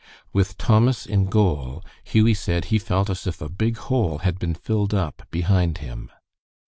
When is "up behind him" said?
4.95-6.09